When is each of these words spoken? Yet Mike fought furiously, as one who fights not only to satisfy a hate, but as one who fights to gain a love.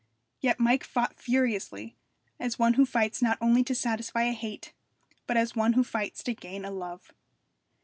Yet 0.39 0.59
Mike 0.59 0.83
fought 0.83 1.19
furiously, 1.19 1.95
as 2.39 2.57
one 2.57 2.73
who 2.73 2.87
fights 2.87 3.21
not 3.21 3.37
only 3.39 3.63
to 3.65 3.75
satisfy 3.75 4.23
a 4.23 4.31
hate, 4.33 4.73
but 5.27 5.37
as 5.37 5.55
one 5.55 5.73
who 5.73 5.83
fights 5.83 6.23
to 6.23 6.33
gain 6.33 6.65
a 6.65 6.71
love. 6.71 7.11